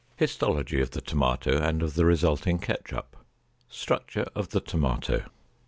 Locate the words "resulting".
2.07-2.57